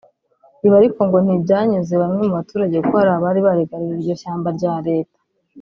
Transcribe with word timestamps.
ibi 0.65 0.75
ariko 0.79 0.99
ngo 1.07 1.17
ntibyanyuze 1.25 1.93
bamwe 2.01 2.21
mu 2.27 2.33
baturage 2.39 2.75
kuko 2.79 2.95
hari 2.99 3.11
abari 3.15 3.39
barigaruriye 3.47 3.97
iryo 3.99 4.15
shyamba 4.21 4.47
rya 4.57 4.73
Leta 4.87 5.17